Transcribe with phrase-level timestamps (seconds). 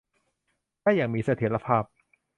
[0.81, 1.83] ได้อย่างมีเสถียรภาพ